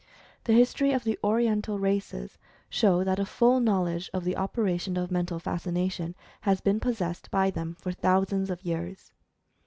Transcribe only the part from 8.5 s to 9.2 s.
years.